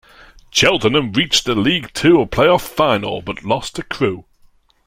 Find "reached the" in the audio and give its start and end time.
1.13-1.53